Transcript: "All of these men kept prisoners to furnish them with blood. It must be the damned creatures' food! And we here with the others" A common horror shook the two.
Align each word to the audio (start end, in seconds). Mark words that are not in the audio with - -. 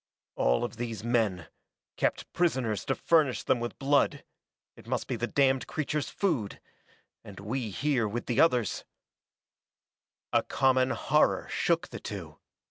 "All 0.35 0.63
of 0.63 0.77
these 0.77 1.03
men 1.03 1.45
kept 1.95 2.33
prisoners 2.33 2.85
to 2.85 2.95
furnish 2.95 3.43
them 3.43 3.59
with 3.59 3.77
blood. 3.77 4.23
It 4.75 4.87
must 4.87 5.05
be 5.05 5.15
the 5.15 5.27
damned 5.27 5.67
creatures' 5.67 6.09
food! 6.09 6.59
And 7.23 7.39
we 7.39 7.69
here 7.69 8.07
with 8.07 8.25
the 8.25 8.41
others" 8.41 8.83
A 10.33 10.41
common 10.41 10.89
horror 10.89 11.47
shook 11.51 11.89
the 11.89 11.99
two. 11.99 12.39